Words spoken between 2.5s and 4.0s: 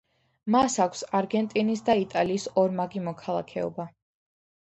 ორმაგი მოქალაქეობა.